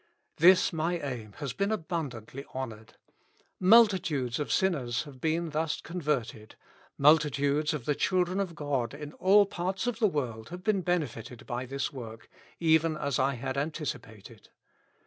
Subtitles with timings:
[0.37, 2.95] This my aim has been abundantly honored.
[3.59, 6.55] Multitudes of sinners have been thus converted,
[6.97, 11.45] multitudes of the children of God in all parts of the world have been benefited
[11.45, 14.49] by this work, even as I had antici pated.